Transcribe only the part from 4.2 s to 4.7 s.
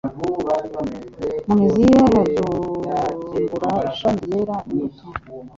ryera